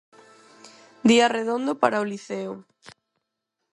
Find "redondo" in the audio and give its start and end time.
1.37-1.71